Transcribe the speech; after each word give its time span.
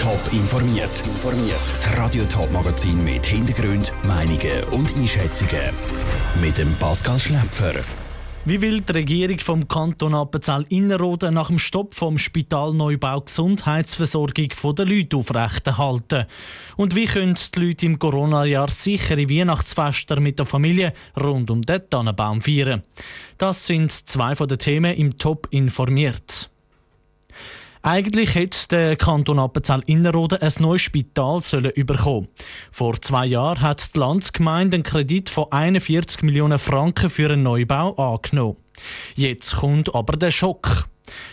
Top 0.00 0.32
informiert. 0.32 1.02
Das 1.68 1.98
Radio 1.98 2.24
Top 2.24 2.50
Magazin 2.54 3.04
mit 3.04 3.26
Hintergrund, 3.26 3.92
Meinungen 4.06 4.64
und 4.70 4.90
Einschätzungen 4.96 5.74
mit 6.40 6.56
dem 6.56 6.74
Pascal 6.76 7.18
Schläpfer. 7.18 7.74
Wie 8.46 8.62
will 8.62 8.80
die 8.80 8.92
Regierung 8.92 9.38
vom 9.40 9.68
Kanton 9.68 10.14
Appenzell 10.14 10.64
Innerrhoden 10.70 11.34
nach 11.34 11.48
dem 11.48 11.58
Stopp 11.58 11.94
vom 11.94 12.16
Spitalneubau 12.16 13.20
Gesundheitsversorgung 13.20 14.48
der 14.74 14.86
Leute 14.86 15.18
aufrechterhalten? 15.18 16.24
Und 16.78 16.96
wie 16.96 17.04
können 17.04 17.36
die 17.54 17.60
Leute 17.60 17.84
im 17.84 17.98
Corona-Jahr 17.98 18.70
sichere 18.70 19.28
Weihnachtsfeste 19.28 20.18
mit 20.18 20.38
der 20.38 20.46
Familie 20.46 20.94
rund 21.20 21.50
um 21.50 21.60
den 21.60 21.82
Tannenbaum 21.90 22.40
feiern? 22.40 22.84
Das 23.36 23.66
sind 23.66 23.92
zwei 23.92 24.34
von 24.34 24.48
den 24.48 24.58
Themen 24.58 24.94
im 24.94 25.18
Top 25.18 25.46
informiert. 25.50 26.48
Eigentlich 27.82 28.34
hätte 28.34 28.68
der 28.68 28.96
Kanton 28.96 29.38
Appenzell 29.38 29.82
Innerrhoden 29.86 30.42
ein 30.42 30.52
neues 30.58 30.82
Spital 30.82 31.40
sollen 31.40 31.72
bekommen. 31.74 32.28
Vor 32.70 33.00
zwei 33.00 33.24
Jahren 33.24 33.62
hat 33.62 33.94
die 33.94 33.98
Landsgemeinde 33.98 34.76
einen 34.76 34.82
Kredit 34.82 35.30
von 35.30 35.50
41 35.50 36.22
Millionen 36.22 36.58
Franken 36.58 37.08
für 37.08 37.30
einen 37.30 37.42
Neubau 37.42 37.94
angenommen. 37.94 38.56
Jetzt 39.14 39.56
kommt 39.56 39.94
aber 39.94 40.18
der 40.18 40.30
Schock. 40.30 40.88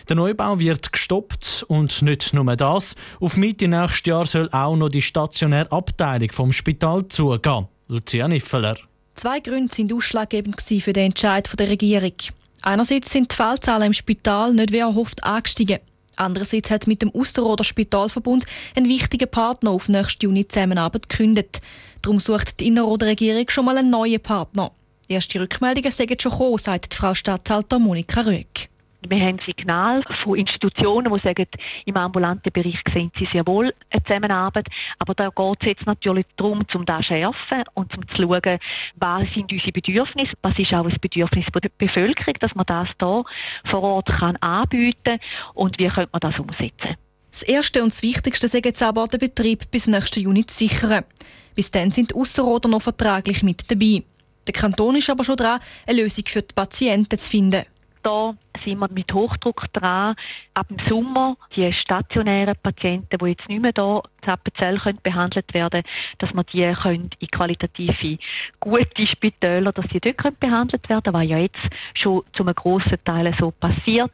Der 0.08 0.16
Neubau 0.16 0.58
wird 0.58 0.94
gestoppt 0.94 1.66
und 1.68 2.02
nicht 2.02 2.34
nur 2.34 2.56
das. 2.56 2.95
Auf 3.20 3.36
Mitte 3.36 3.68
nächstes 3.68 4.06
Jahr 4.06 4.26
soll 4.26 4.50
auch 4.52 4.78
noch 4.78 4.90
die 4.90 5.02
stationäre 5.02 5.72
Abteilung 5.72 6.32
vom 6.32 6.54
Spital 6.54 7.09
zugehen. 7.09 7.68
Lucia 7.90 8.28
Niffeler. 8.28 8.78
Zwei 9.16 9.42
Gründe 9.42 9.76
sind 9.76 9.92
ausschlaggebend 9.92 10.62
für 10.62 10.94
den 10.94 11.08
Entscheid 11.08 11.50
der 11.59 11.68
Regierung. 11.68 12.14
Einerseits 12.62 13.12
sind 13.12 13.32
die 13.32 13.36
Fallzahlen 13.36 13.88
im 13.88 13.94
Spital 13.94 14.54
nicht 14.54 14.72
wie 14.72 14.78
erhofft 14.78 15.23
angestiegen. 15.23 15.80
Andererseits 16.18 16.70
hat 16.70 16.88
mit 16.88 17.02
dem 17.02 17.12
Osterroder 17.12 17.64
Spitalverbund 17.64 18.46
ein 18.76 18.86
wichtiger 18.86 19.28
Partner 19.28 19.72
auf 19.72 19.88
nächste 19.88 20.26
Juni 20.26 20.48
Zusammenarbeit 20.48 21.08
gekündigt. 21.08 21.62
Darum 22.02 22.20
sucht 22.20 22.59
die 22.59 22.68
Innerrhoder 22.68 23.08
Regierung 23.08 23.50
schon 23.50 23.66
mal 23.66 23.78
einen 23.78 23.90
neuen 23.90 24.20
Partner. 24.20 24.72
Erste 25.08 25.40
Rückmeldungen 25.40 25.92
sagen 25.92 26.18
schon 26.20 26.32
gekommen, 26.32 26.58
sagt 26.58 26.94
Frau 26.94 27.14
Stadthalter 27.14 27.80
Monika 27.80 28.22
Rüegg. 28.22 28.70
Wir 29.02 29.20
haben 29.20 29.38
Signale 29.45 30.02
von 30.23 30.36
Institutionen, 30.38 31.14
die 31.14 31.20
sagen, 31.20 31.45
im 31.86 31.98
ambulanten 31.98 32.52
Bereich 32.52 32.81
sehen 32.92 33.12
sie 33.17 33.28
sehr 33.31 33.45
wohl 33.45 33.73
eine 33.92 34.03
Zusammenarbeit. 34.03 34.67
Aber 34.98 35.14
da 35.14 35.30
geht 35.30 35.58
es 35.62 35.67
jetzt 35.67 35.86
natürlich 35.86 36.26
darum, 36.36 36.66
um 36.73 36.86
das 36.86 36.98
zu 36.98 37.03
schärfen 37.03 37.64
und 37.75 37.95
um 37.95 38.08
zu 38.08 38.23
schauen, 38.23 38.59
was 38.95 39.34
sind 39.34 39.52
unsere 39.52 39.72
Bedürfnisse, 39.72 40.34
was 40.42 40.58
ist 40.58 40.73
auch 40.73 40.86
ein 40.86 40.98
Bedürfnis 41.00 41.45
der 41.53 41.70
Bevölkerung, 41.78 42.34
dass 42.40 42.56
man 42.56 42.66
das 42.66 42.90
hier 43.00 43.23
vor 43.66 43.84
Ort 43.84 44.08
kann 44.08 44.36
anbieten 44.38 44.98
kann 45.03 45.20
und 45.53 45.78
wie 45.78 45.88
könnte 45.88 46.09
man 46.12 46.20
das 46.20 46.40
umsetzen. 46.40 46.95
Das 47.30 47.44
Erste 47.44 47.84
und 47.84 47.94
das 47.94 48.02
Wichtigste 48.02 48.48
ist 48.48 48.53
jetzt 48.53 48.81
aber, 48.81 49.08
den 49.08 49.20
Betrieb 49.20 49.70
bis 49.70 49.86
nächsten 49.86 50.22
Juni 50.22 50.45
zu 50.48 50.56
sichern. 50.56 51.06
Bis 51.53 51.70
dann 51.70 51.92
sind 51.92 52.12
die 52.12 52.16
Ausserrhoder 52.16 52.68
noch 52.68 52.81
vertraglich 52.81 53.44
mit 53.44 53.70
dabei. 53.70 54.03
Der 54.48 54.53
Kanton 54.53 54.95
ist 54.95 55.09
aber 55.09 55.23
schon 55.23 55.38
dran, 55.38 55.59
eine 55.86 56.02
Lösung 56.02 56.23
für 56.25 56.42
die 56.42 56.53
Patienten 56.56 57.20
zu 57.20 57.30
finden 57.30 57.66
da 58.08 58.38
sind 58.63 58.80
wir 58.80 58.89
mit 58.89 59.13
Hochdruck 59.13 59.66
dran, 59.73 60.16
ab 60.53 60.67
dem 60.69 60.77
Sommer 60.88 61.36
die 61.53 61.72
stationären 61.73 62.55
Patienten, 62.63 63.17
die 63.17 63.25
jetzt 63.25 63.50
nicht 63.50 63.61
mehr 63.61 63.73
hier 63.75 64.81
in 64.86 64.97
behandelt 65.03 65.53
werden 65.53 65.83
dass 66.17 66.33
wir 66.33 66.44
die 66.45 66.73
können 66.73 67.09
in 67.19 67.28
qualitative, 67.28 68.17
gute 68.61 69.08
Spitäler, 69.08 69.73
dass 69.73 69.88
die 69.88 70.00
dort 70.00 70.39
behandelt 70.39 70.88
werden 70.88 71.03
können, 71.03 71.16
was 71.16 71.30
ja 71.30 71.38
jetzt 71.38 71.59
schon 71.95 72.23
zu 72.31 72.44
einem 72.44 72.55
grossen 72.55 72.97
Teil 73.03 73.35
so 73.38 73.52
passiert. 73.52 74.11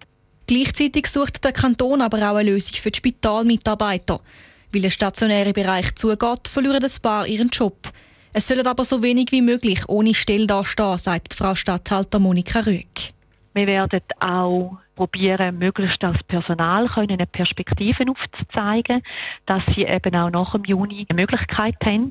Gleichzeitig 0.48 1.08
sucht 1.08 1.44
der 1.44 1.54
Kanton 1.54 2.02
aber 2.02 2.18
auch 2.32 2.36
eine 2.36 2.50
Lösung 2.50 2.76
für 2.76 2.90
die 2.90 2.98
Spitalmitarbeiter. 2.98 4.22
Weil 4.74 4.82
der 4.82 4.90
stationäre 4.90 5.54
Bereich 5.54 5.94
zugeht, 5.96 6.48
verlieren 6.48 6.84
ein 6.84 7.02
paar 7.02 7.28
ihren 7.28 7.50
Job. 7.50 7.78
Es 8.34 8.48
sollen 8.48 8.66
aber 8.66 8.84
so 8.86 9.04
wenig 9.04 9.32
wie 9.32 9.44
möglich 9.44 9.88
ohne 9.88 10.16
Stelle 10.16 10.48
dastehen, 10.48 10.98
sagt 10.98 11.36
Frau 11.36 11.54
Stadthalter 11.54 12.18
Monika 12.18 12.62
Rüegg. 12.62 13.14
Wir 13.54 13.68
werden 13.68 14.02
auch 14.20 14.78
probieren, 14.96 15.58
möglichst 15.58 16.02
das 16.02 16.18
Personal 16.28 16.90
eine 16.96 17.26
Perspektiven 17.28 18.10
aufzuzeigen, 18.10 19.02
dass 19.46 19.64
sie 19.76 19.84
eben 19.84 20.16
auch 20.16 20.30
nach 20.30 20.54
dem 20.54 20.64
Juni 20.64 21.06
eine 21.10 21.22
Möglichkeit 21.22 21.76
haben, 21.84 22.10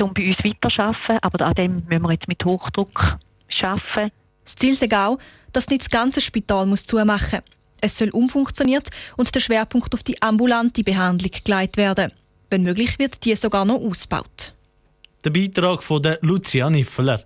um 0.00 0.14
bei 0.14 0.28
uns 0.28 0.44
weiterzuarbeiten. 0.44 1.18
Aber 1.22 1.44
an 1.44 1.54
dem 1.54 1.84
müssen 1.88 2.02
wir 2.02 2.12
jetzt 2.12 2.28
mit 2.28 2.44
Hochdruck 2.44 3.18
arbeiten. 3.62 4.12
Das 4.44 4.56
Ziel 4.56 4.72
ist 4.74 4.94
auch, 4.94 5.18
dass 5.52 5.68
nicht 5.68 5.82
das 5.82 5.90
ganze 5.90 6.20
Spital 6.20 6.66
muss 6.66 6.84
zumachen 6.84 7.40
muss. 7.40 7.54
Es 7.80 7.98
soll 7.98 8.10
umfunktioniert 8.10 8.88
und 9.16 9.34
der 9.34 9.40
Schwerpunkt 9.40 9.92
auf 9.92 10.02
die 10.02 10.20
ambulante 10.22 10.82
Behandlung 10.82 11.30
gelegt 11.44 11.76
werden. 11.76 12.12
Wenn 12.48 12.62
möglich 12.62 12.98
wird 12.98 13.24
die 13.24 13.34
sogar 13.36 13.64
noch 13.64 13.80
ausgebaut. 13.80 14.54
Der 15.24 15.30
Beitrag 15.30 15.82
von 15.82 16.02
Lucia 16.20 16.70
Niffeler. 16.70 17.24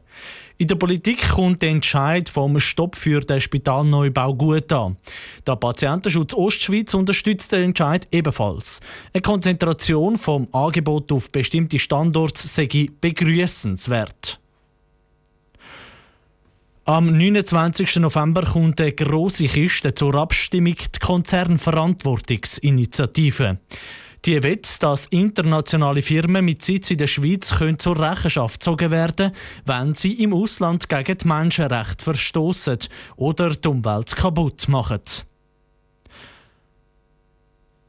In 0.60 0.66
der 0.66 0.74
Politik 0.74 1.28
kommt 1.28 1.62
der 1.62 1.70
Entscheid 1.70 2.28
vom 2.28 2.58
Stopp 2.58 2.96
für 2.96 3.20
den 3.20 3.40
Spitalneubau 3.40 4.34
gut 4.34 4.72
an. 4.72 4.96
Der 5.46 5.54
Patientenschutz 5.54 6.34
Ostschweiz 6.34 6.94
unterstützt 6.94 7.52
den 7.52 7.62
Entscheid 7.62 8.08
ebenfalls. 8.10 8.80
Eine 9.12 9.22
Konzentration 9.22 10.18
vom 10.18 10.48
Angebot 10.50 11.12
auf 11.12 11.30
bestimmte 11.30 11.78
Standorte 11.78 12.48
sei 12.48 12.88
begrüßenswert. 13.00 14.40
Am 16.86 17.16
29. 17.16 17.94
November 17.96 18.42
kommt 18.42 18.80
eine 18.80 18.92
grosse 18.92 19.46
Kiste 19.46 19.94
zur 19.94 20.16
Abstimmung 20.16 20.74
die 20.74 20.98
Konzernverantwortungsinitiative. 20.98 23.58
Die 24.24 24.42
will, 24.42 24.60
dass 24.80 25.06
internationale 25.06 26.02
Firmen 26.02 26.44
mit 26.44 26.62
Sitz 26.62 26.90
in 26.90 26.98
der 26.98 27.06
Schweiz 27.06 27.50
können 27.50 27.78
zur 27.78 27.98
Rechenschaft 27.98 28.60
gezogen 28.60 28.90
werden 28.90 29.32
wenn 29.64 29.94
sie 29.94 30.14
im 30.22 30.34
Ausland 30.34 30.88
gegen 30.88 31.18
die 31.18 31.26
Menschenrechte 31.26 32.04
verstoßen 32.04 32.78
oder 33.16 33.50
die 33.50 33.68
Umwelt 33.68 34.16
kaputt 34.16 34.68
machen. 34.68 35.00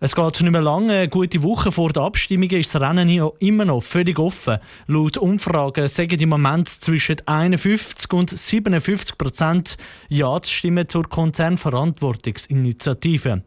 Es 0.01 0.15
geht 0.15 0.41
nicht 0.41 0.51
mehr 0.51 0.61
lange. 0.61 0.93
Eine 0.93 1.09
gute 1.09 1.43
Woche 1.43 1.73
vor 1.73 1.91
der 1.91 2.03
Abstimmung 2.03 2.49
ist 2.51 2.73
das 2.73 2.81
Rennen 2.81 3.09
immer 3.39 3.65
noch 3.65 3.83
völlig 3.83 4.17
offen. 4.17 4.59
Laut 4.87 5.17
Umfragen 5.17 5.89
sagen 5.89 6.17
im 6.17 6.29
Moment 6.29 6.69
zwischen 6.69 7.17
51 7.25 8.13
und 8.13 8.29
57 8.29 9.17
Prozent 9.17 9.75
Ja 10.07 10.41
zu 10.41 10.53
stimmen 10.53 10.87
zur 10.87 11.03
Konzernverantwortungsinitiative. 11.03 13.43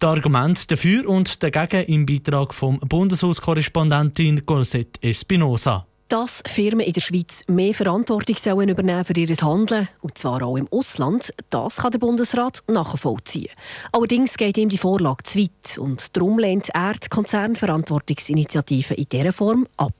Die 0.00 0.06
Argumente 0.06 0.66
dafür 0.66 1.08
und 1.08 1.40
dagegen 1.40 1.84
im 1.84 2.04
Beitrag 2.04 2.52
vom 2.52 2.80
Bundeshauskorrespondentin 2.80 4.44
Cosette 4.44 5.00
Espinosa 5.02 5.86
dass 6.12 6.42
Firmen 6.46 6.80
in 6.80 6.92
der 6.92 7.00
Schweiz 7.00 7.42
mehr 7.48 7.72
Verantwortung 7.72 8.36
sollen 8.36 8.68
übernehmen 8.68 9.02
für 9.02 9.16
ihr 9.16 9.34
Handeln, 9.34 9.88
und 10.02 10.18
zwar 10.18 10.42
auch 10.42 10.58
im 10.58 10.68
Ausland, 10.70 11.32
das 11.48 11.78
kann 11.78 11.90
der 11.90 12.00
Bundesrat 12.00 12.62
nachvollziehen. 12.68 13.48
Allerdings 13.92 14.36
geht 14.36 14.58
ihm 14.58 14.68
die 14.68 14.76
Vorlage 14.76 15.22
zu 15.22 15.38
weit 15.38 15.78
und 15.78 16.14
darum 16.14 16.38
lehnt 16.38 16.68
er 16.74 16.92
die 16.92 17.08
Konzernverantwortungsinitiative 17.08 18.92
in 18.92 19.06
dieser 19.10 19.32
Form 19.32 19.66
ab. 19.78 19.94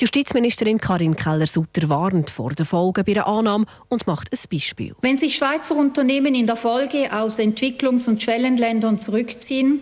Die 0.00 0.04
Justizministerin 0.04 0.78
Karin 0.78 1.14
Keller-Sutter 1.14 1.90
warnt 1.90 2.30
vor 2.30 2.52
den 2.54 2.64
Folgen 2.64 3.04
bei 3.04 3.12
der 3.12 3.26
Annahme 3.26 3.66
und 3.90 4.06
macht 4.06 4.32
ein 4.32 4.38
Beispiel. 4.50 4.94
Wenn 5.02 5.18
sich 5.18 5.36
Schweizer 5.36 5.76
Unternehmen 5.76 6.34
in 6.34 6.46
der 6.46 6.56
Folge 6.56 7.12
aus 7.12 7.38
Entwicklungs- 7.38 8.08
und 8.08 8.22
Schwellenländern 8.22 8.98
zurückziehen, 8.98 9.80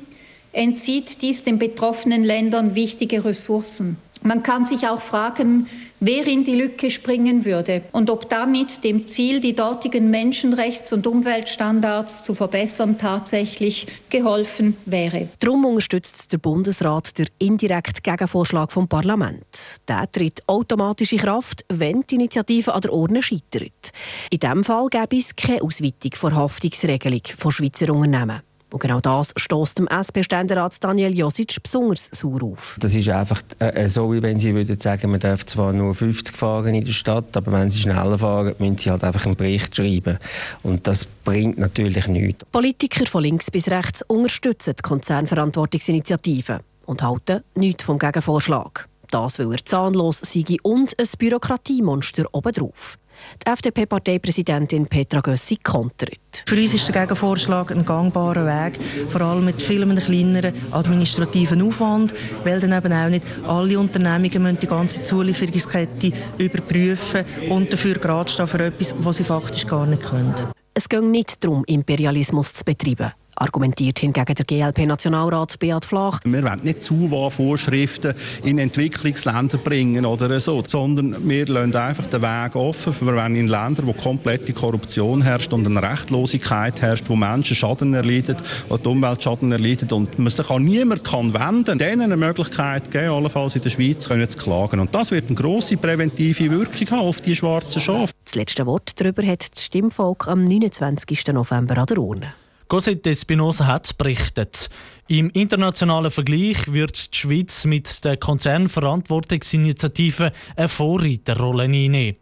entzieht 0.50 1.22
dies 1.22 1.44
den 1.44 1.60
betroffenen 1.60 2.24
Ländern 2.24 2.74
wichtige 2.74 3.24
Ressourcen. 3.24 3.96
Man 4.22 4.42
kann 4.42 4.64
sich 4.64 4.86
auch 4.86 5.00
fragen, 5.00 5.66
wer 6.02 6.26
in 6.26 6.42
die 6.42 6.56
Lücke 6.56 6.90
springen 6.90 7.44
würde 7.44 7.82
und 7.92 8.10
ob 8.10 8.28
damit 8.28 8.82
dem 8.82 9.06
Ziel, 9.06 9.40
die 9.40 9.54
dortigen 9.54 10.10
Menschenrechts- 10.10 10.92
und 10.92 11.06
Umweltstandards 11.06 12.24
zu 12.24 12.34
verbessern, 12.34 12.98
tatsächlich 12.98 13.86
geholfen 14.10 14.76
wäre. 14.84 15.28
Darum 15.38 15.64
unterstützt 15.64 16.32
der 16.32 16.38
Bundesrat 16.38 17.18
den 17.18 17.28
indirekten 17.38 18.02
Gegenvorschlag 18.02 18.72
vom 18.72 18.88
Parlament. 18.88 19.76
Der 19.88 20.10
tritt 20.10 20.40
automatisch 20.48 21.12
in 21.12 21.18
Kraft, 21.18 21.64
wenn 21.68 22.02
die 22.02 22.16
Initiative 22.16 22.74
an 22.74 22.80
der 22.80 22.92
Urne 22.92 23.22
scheitert. 23.22 23.92
In 24.30 24.40
diesem 24.40 24.64
Fall 24.64 24.88
gäbe 24.88 25.16
es 25.16 25.36
keine 25.36 25.62
Ausweitung 25.62 26.12
der 26.20 26.34
Haftungsregelung 26.34 27.22
von 27.36 27.52
Schweizer 27.52 27.92
Unternehmen. 27.92 28.42
Und 28.72 28.80
genau 28.80 29.00
das 29.00 29.32
stößt 29.36 29.78
dem 29.78 29.88
SP-Ständerat 29.88 30.82
Daniel 30.82 31.16
Josic 31.16 31.62
besonders 31.62 32.08
sauer 32.12 32.42
auf. 32.42 32.76
Das 32.80 32.94
ist 32.94 33.08
einfach 33.08 33.42
äh, 33.58 33.88
so, 33.88 34.12
wie 34.12 34.22
wenn 34.22 34.40
Sie 34.40 34.54
würden 34.54 34.80
sagen, 34.80 35.10
man 35.10 35.20
darf 35.20 35.44
zwar 35.44 35.72
nur 35.72 35.94
50 35.94 36.34
fahren 36.36 36.74
in 36.74 36.84
der 36.84 36.92
Stadt, 36.92 37.36
aber 37.36 37.52
wenn 37.52 37.70
Sie 37.70 37.80
schneller 37.80 38.18
fahren, 38.18 38.54
müssen 38.58 38.78
Sie 38.78 38.90
halt 38.90 39.04
einfach 39.04 39.26
einen 39.26 39.36
Bericht 39.36 39.76
schreiben. 39.76 40.18
Und 40.62 40.86
das 40.86 41.04
bringt 41.04 41.58
natürlich 41.58 42.06
nichts. 42.06 42.44
Politiker 42.50 43.04
von 43.06 43.22
links 43.22 43.50
bis 43.50 43.70
rechts 43.70 44.02
unterstützen 44.02 44.74
die 44.78 44.82
Konzernverantwortungsinitiative 44.82 46.60
und 46.86 47.02
halten 47.02 47.42
nichts 47.54 47.84
vom 47.84 47.98
Gegenvorschlag. 47.98 48.88
Das, 49.10 49.38
weil 49.38 49.52
er 49.52 49.64
zahnlos 49.64 50.20
sei 50.20 50.56
und 50.62 50.98
ein 50.98 51.08
Bürokratiemonster 51.18 52.24
obendrauf. 52.32 52.96
Die 53.44 53.50
FDP-Parteipräsidentin 53.50 54.86
Petra 54.86 55.20
Gössi 55.20 55.56
kontert. 55.56 56.44
Für 56.46 56.56
uns 56.56 56.74
ist 56.74 56.88
der 56.88 57.02
Gegenvorschlag 57.02 57.70
ein 57.70 57.84
gangbarer 57.84 58.46
Weg, 58.46 58.78
vor 59.08 59.20
allem 59.22 59.44
mit 59.44 59.62
viel 59.62 59.84
kleineren 59.96 60.54
administrativen 60.70 61.62
Aufwand, 61.62 62.14
weil 62.44 62.60
dann 62.60 62.72
eben 62.72 62.92
auch 62.92 63.08
nicht 63.08 63.24
alle 63.46 63.78
Unternehmungen 63.78 64.42
müssen 64.42 64.60
die 64.60 64.66
ganze 64.66 65.02
Zulieferungskette 65.02 66.12
überprüfen 66.38 67.24
und 67.48 67.72
dafür 67.72 67.94
gerade 67.94 68.30
stehen 68.30 68.46
für 68.46 68.64
etwas, 68.64 68.94
was 68.98 69.16
sie 69.16 69.24
faktisch 69.24 69.66
gar 69.66 69.86
nicht 69.86 70.02
können. 70.02 70.34
Es 70.74 70.88
geht 70.88 71.02
nicht 71.02 71.44
darum, 71.44 71.64
Imperialismus 71.66 72.54
zu 72.54 72.64
betreiben 72.64 73.12
argumentiert 73.36 73.98
hingegen 73.98 74.34
der 74.34 74.44
GLP-Nationalrat 74.44 75.58
Beat 75.58 75.84
Flach. 75.84 76.20
Wir 76.24 76.42
wollen 76.42 76.60
nicht 76.62 76.82
Zuwahlvorschriften 76.82 78.14
in 78.44 78.58
Entwicklungsländer 78.58 79.58
bringen 79.58 80.06
oder 80.06 80.40
so, 80.40 80.62
sondern 80.66 81.28
wir 81.28 81.46
lassen 81.46 81.74
einfach 81.74 82.06
den 82.06 82.22
Weg 82.22 82.56
offen. 82.56 82.94
Wir 83.00 83.14
wollen 83.14 83.36
in 83.36 83.48
Ländern, 83.48 83.86
wo 83.86 83.92
komplette 83.92 84.52
Korruption 84.52 85.22
herrscht 85.22 85.52
und 85.52 85.66
eine 85.66 85.82
Rechtlosigkeit 85.82 86.80
herrscht, 86.82 87.08
wo 87.08 87.16
Menschen 87.16 87.56
Schaden 87.56 87.94
erleiden, 87.94 88.36
wo 88.68 88.76
die 88.76 88.88
Umwelt 88.88 89.22
Schaden 89.22 89.52
erleidet 89.52 89.92
und 89.92 90.18
man 90.18 90.30
sich 90.30 90.48
an 90.50 90.64
niemand 90.64 91.04
kann 91.04 91.32
wenden, 91.34 91.78
denen 91.78 92.02
eine 92.02 92.16
Möglichkeit 92.16 92.90
geben, 92.90 93.10
allenfalls 93.10 93.56
in 93.56 93.62
der 93.62 93.70
Schweiz 93.70 94.08
können 94.08 94.28
zu 94.28 94.38
klagen. 94.38 94.80
Und 94.80 94.94
das 94.94 95.10
wird 95.10 95.26
eine 95.26 95.36
grosse 95.36 95.76
präventive 95.76 96.50
Wirkung 96.50 96.90
haben 96.90 97.06
auf 97.06 97.20
die 97.20 97.36
schwarzen 97.36 97.80
Schafe. 97.80 98.12
Das 98.24 98.34
letzte 98.34 98.66
Wort 98.66 99.00
darüber 99.00 99.26
hat 99.26 99.52
das 99.52 99.64
Stimmvolk 99.64 100.28
am 100.28 100.44
29. 100.44 101.26
November 101.28 101.78
an 101.78 101.86
der 101.86 101.98
Urne. 101.98 102.41
Cosette 102.72 103.10
Espinosa 103.10 103.66
hat 103.66 103.98
berichtet. 103.98 104.70
Im 105.06 105.28
internationalen 105.28 106.10
Vergleich 106.10 106.72
wird 106.72 107.12
die 107.12 107.18
Schweiz 107.18 107.66
mit 107.66 108.02
der 108.02 108.16
Konzernverantwortungsinitiative 108.16 110.32
eine 110.56 110.68
Vorreiterrolle 110.70 111.64
einnehmen. 111.64 112.16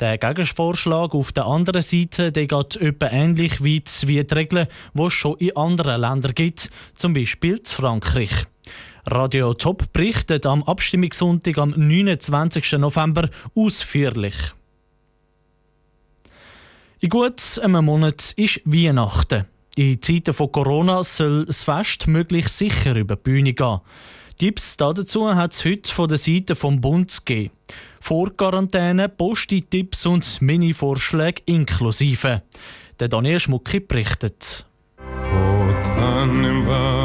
Der 0.00 0.18
Gegenvorschlag 0.18 1.14
auf 1.14 1.30
der 1.30 1.46
anderen 1.46 1.82
Seite 1.82 2.32
der 2.32 2.48
geht 2.48 2.76
etwa 2.78 3.10
ähnlich 3.10 3.62
weit 3.62 4.08
wie 4.08 4.24
die 4.24 4.34
Regeln, 4.34 4.66
die 4.92 5.02
es 5.02 5.12
schon 5.12 5.36
in 5.36 5.56
anderen 5.56 6.00
Ländern 6.00 6.34
gibt, 6.34 6.70
zum 6.96 7.12
Beispiel 7.12 7.58
in 7.58 7.64
Frankreich. 7.64 8.48
Radio 9.06 9.54
Top 9.54 9.92
berichtet 9.92 10.46
am 10.46 10.64
Abstimmungssonntag 10.64 11.58
am 11.58 11.74
29. 11.76 12.72
November 12.72 13.30
ausführlich. 13.54 14.34
In 16.98 17.08
gut 17.08 17.60
einem 17.62 17.84
Monat 17.84 18.32
ist 18.36 18.62
Weihnachten. 18.64 19.46
In 19.74 20.02
Zeiten 20.02 20.34
von 20.34 20.52
Corona 20.52 21.02
soll 21.02 21.46
das 21.46 21.64
Fest 21.64 22.06
möglichst 22.06 22.58
sicher 22.58 22.94
über 22.94 23.16
die 23.16 23.22
Bühne 23.22 23.54
gehen. 23.54 23.80
Tipps 24.38 24.76
dazu 24.76 25.34
hat 25.34 25.52
es 25.52 25.64
heute 25.64 25.90
von 25.90 26.08
der 26.08 26.18
Seite 26.18 26.54
vom 26.54 26.80
Bund 26.80 27.24
gegeben. 27.24 27.54
Vorquarantäne, 28.00 29.08
Posti-Tipps 29.08 30.06
und 30.06 30.42
Mini-Vorschläge 30.42 31.42
inklusive. 31.46 32.42
Der 33.00 33.08
Daniel 33.08 33.40
Schmucki 33.40 33.80
berichtet. 33.80 34.66
Oh. 34.98 37.01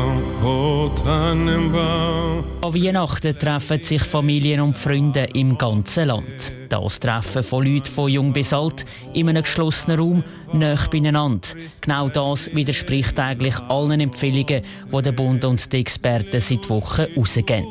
An 0.88 2.74
Weihnachten 2.74 3.38
treffen 3.38 3.84
sich 3.84 4.02
Familien 4.04 4.62
und 4.62 4.78
Freunde 4.78 5.28
im 5.34 5.58
ganzen 5.58 6.08
Land. 6.08 6.54
Das 6.70 7.00
Treffen 7.00 7.44
von 7.44 7.66
Leuten 7.66 7.88
von 7.88 8.10
jung 8.10 8.32
bis 8.32 8.54
alt 8.54 8.86
in 9.14 9.28
einem 9.28 9.44
geschlossenen 9.44 10.00
Raum 10.00 10.24
nah 10.54 10.78
beieinander. 10.90 11.48
Genau 11.82 12.08
das 12.08 12.54
widerspricht 12.54 13.20
eigentlich 13.20 13.58
allen 13.68 14.00
Empfehlungen, 14.00 14.64
die 14.92 15.02
der 15.02 15.12
Bund 15.12 15.44
und 15.44 15.72
die 15.74 15.78
Experten 15.78 16.40
seit 16.40 16.70
Wochen 16.70 17.08
rausgeben. 17.18 17.68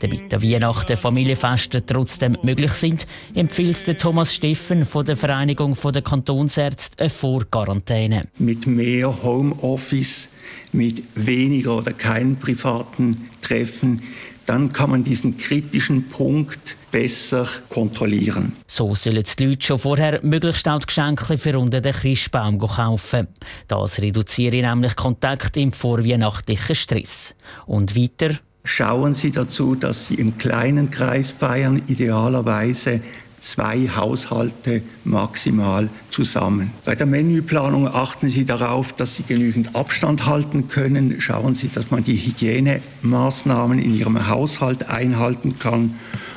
Damit 0.00 0.32
der 0.32 0.42
Weihnachten 0.42 0.96
Familienfeste 0.96 1.84
trotzdem 1.84 2.38
möglich 2.42 2.72
sind, 2.72 3.06
empfiehlt 3.34 3.86
der 3.86 3.98
Thomas 3.98 4.34
Steffen 4.34 4.84
von 4.86 5.04
der 5.04 5.16
Vereinigung 5.16 5.76
der 5.92 6.02
Kantonsärzte 6.02 6.98
eine 6.98 7.10
Vorquarantäne. 7.10 8.28
Mit 8.38 8.66
mehr 8.66 9.14
Homeoffice, 9.22 10.30
mit 10.72 11.02
weniger 11.14 11.78
oder 11.78 11.92
keinen 11.92 12.36
privaten 12.36 13.28
Treffen, 13.40 14.02
dann 14.46 14.72
kann 14.72 14.90
man 14.90 15.04
diesen 15.04 15.36
kritischen 15.36 16.08
Punkt 16.08 16.76
besser 16.92 17.48
kontrollieren. 17.68 18.52
So 18.66 18.94
sollen 18.94 19.24
die 19.38 19.44
Leute 19.44 19.66
schon 19.66 19.78
vorher 19.78 20.20
möglichst 20.22 20.68
auch 20.68 20.78
die 20.78 20.86
Geschenke 20.86 21.36
für 21.36 21.58
unter 21.58 21.80
den 21.80 21.92
Christbaum 21.92 22.58
kaufen. 22.58 23.26
Das 23.66 24.00
reduziert 24.00 24.54
nämlich 24.54 24.94
Kontakt 24.94 25.56
im 25.56 25.72
vorweihnachtlichen 25.72 26.76
Stress. 26.76 27.34
Und 27.66 27.96
weiter 27.96 28.36
Schauen 28.68 29.14
Sie 29.14 29.30
dazu, 29.30 29.76
dass 29.76 30.08
Sie 30.08 30.16
im 30.16 30.38
kleinen 30.38 30.90
Kreis 30.90 31.30
feiern, 31.30 31.82
idealerweise 31.86 33.00
zwei 33.46 33.88
Haushalte 33.94 34.82
maximal 35.04 35.88
zusammen. 36.10 36.72
Bei 36.84 36.94
der 36.94 37.06
Menüplanung 37.06 37.86
achten 37.86 38.28
Sie 38.28 38.44
darauf, 38.44 38.92
dass 38.92 39.16
Sie 39.16 39.22
genügend 39.22 39.76
Abstand 39.76 40.26
halten 40.26 40.68
können. 40.68 41.20
Schauen 41.20 41.54
Sie, 41.54 41.68
dass 41.68 41.90
man 41.90 42.02
die 42.02 42.16
Hygienemaßnahmen 42.16 43.78
in 43.78 43.94
Ihrem 43.94 44.28
Haushalt 44.28 44.88
einhalten 44.88 45.58
kann 45.58 45.94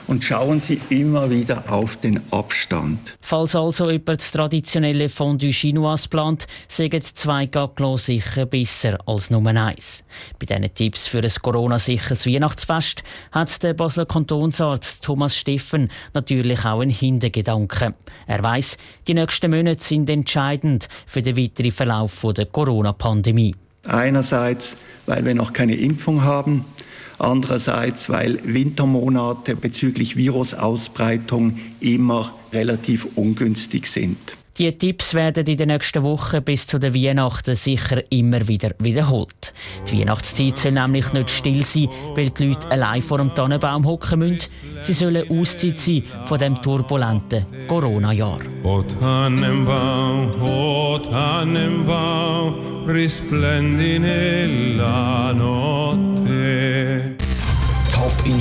und 0.09 0.23
schauen 0.23 0.59
Sie 0.59 0.81
immer 0.89 1.29
wieder 1.29 1.71
auf 1.71 1.95
den 1.97 2.19
Abstand. 2.31 3.17
Falls 3.21 3.55
also 3.55 3.91
jemand 3.91 4.19
das 4.19 4.31
traditionelle 4.31 5.07
Fondue 5.07 5.51
Chinois 5.51 6.07
plant, 6.09 6.47
sagen 6.67 7.01
zwei 7.13 7.45
Gaglo 7.45 7.95
sicher 7.95 8.47
besser 8.47 8.97
als 9.05 9.29
Nummer 9.29 9.55
eins. 9.55 10.03
Bei 10.39 10.47
diesen 10.47 10.73
Tipps 10.73 11.07
für 11.07 11.19
ein 11.19 11.31
Corona-sicheres 11.41 12.25
Weihnachtsfest 12.25 13.03
hat 13.31 13.61
der 13.61 13.75
Basler 13.75 14.07
Kantonsarzt 14.07 15.03
Thomas 15.03 15.35
Steffen 15.35 15.91
natürlich 16.13 16.65
auch 16.65 16.81
einen 16.81 16.89
Hintergedanken. 16.99 17.93
Er 18.27 18.43
weiß, 18.43 18.77
die 19.07 19.13
nächsten 19.13 19.51
Monate 19.51 19.83
sind 19.83 20.09
entscheidend 20.09 20.87
für 21.07 21.21
den 21.21 21.37
weiteren 21.37 21.71
Verlauf 21.71 22.25
der 22.35 22.45
Corona-Pandemie. 22.45 23.55
Einerseits, 23.85 24.75
weil 25.05 25.25
wir 25.25 25.35
noch 25.35 25.53
keine 25.53 25.75
Impfung 25.75 26.23
haben, 26.23 26.65
Andererseits, 27.19 28.09
weil 28.09 28.39
Wintermonate 28.45 29.57
bezüglich 29.57 30.15
Virusausbreitung 30.15 31.59
immer 31.81 32.33
relativ 32.53 33.09
ungünstig 33.15 33.87
sind. 33.87 34.38
Die 34.57 34.77
Tipps 34.77 35.13
werden 35.13 35.45
in 35.45 35.57
den 35.57 35.67
nächsten 35.69 36.03
Wochen 36.03 36.43
bis 36.43 36.67
zu 36.67 36.79
den 36.79 36.93
Weihnachten 36.93 37.55
sicher 37.55 38.03
immer 38.11 38.47
wieder 38.47 38.71
wiederholt. 38.79 39.53
Die 39.87 39.99
Weihnachtszeit 39.99 40.57
soll 40.57 40.73
nämlich 40.73 41.13
nicht 41.13 41.29
still 41.29 41.65
sein, 41.65 41.87
weil 42.15 42.29
die 42.29 42.47
Leute 42.47 42.69
allein 42.69 43.01
vor 43.01 43.19
dem 43.19 43.33
Tannenbaum 43.33 43.85
hocken 43.85 44.19
müssen. 44.19 44.49
Sie 44.81 44.93
sollen 44.93 45.29
Auszeit 45.29 45.79
sein 45.79 46.03
von 46.25 46.39
dem 46.39 46.61
turbulenten 46.61 47.45
Corona-Jahr. 47.67 48.39
O 48.63 48.81
Tannenbaum, 48.81 50.29
o 50.41 50.99
Tannenbaum, 50.99 52.55
risplendi 52.85 53.99
nella 53.99 55.33
notte. 55.33 56.08